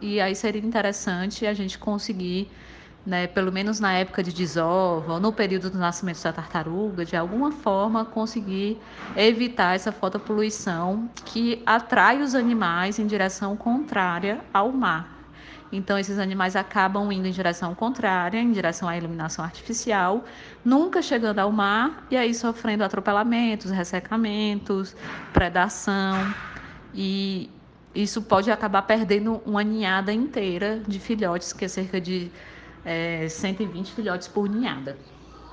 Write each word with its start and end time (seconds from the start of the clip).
E 0.00 0.20
aí 0.20 0.34
seria 0.34 0.62
interessante 0.62 1.46
a 1.46 1.52
gente 1.52 1.78
conseguir, 1.78 2.50
né, 3.04 3.26
pelo 3.26 3.52
menos 3.52 3.80
na 3.80 3.92
época 3.92 4.22
de 4.22 4.32
desova, 4.32 5.14
ou 5.14 5.20
no 5.20 5.32
período 5.32 5.70
do 5.70 5.78
nascimento 5.78 6.22
da 6.22 6.32
tartaruga, 6.32 7.04
de 7.04 7.16
alguma 7.16 7.52
forma 7.52 8.04
conseguir 8.04 8.80
evitar 9.14 9.74
essa 9.74 9.92
fotopoluição 9.92 11.10
que 11.26 11.62
atrai 11.66 12.22
os 12.22 12.34
animais 12.34 12.98
em 12.98 13.06
direção 13.06 13.56
contrária 13.56 14.40
ao 14.52 14.72
mar. 14.72 15.20
Então, 15.72 15.96
esses 15.96 16.18
animais 16.18 16.56
acabam 16.56 17.12
indo 17.12 17.28
em 17.28 17.30
direção 17.30 17.74
contrária, 17.76 18.40
em 18.40 18.50
direção 18.50 18.88
à 18.88 18.96
iluminação 18.96 19.44
artificial, 19.44 20.24
nunca 20.64 21.00
chegando 21.00 21.38
ao 21.38 21.52
mar 21.52 22.04
e 22.10 22.16
aí 22.16 22.34
sofrendo 22.34 22.82
atropelamentos, 22.82 23.70
ressecamentos, 23.70 24.96
predação. 25.32 26.34
E 26.92 27.29
isso 27.94 28.22
pode 28.22 28.50
acabar 28.50 28.82
perdendo 28.82 29.42
uma 29.44 29.62
ninhada 29.64 30.12
inteira 30.12 30.80
de 30.86 31.00
filhotes, 31.00 31.52
que 31.52 31.64
é 31.64 31.68
cerca 31.68 32.00
de 32.00 32.32
é, 32.84 33.28
120 33.28 33.92
filhotes 33.94 34.28
por 34.28 34.48
ninhada. 34.48 34.98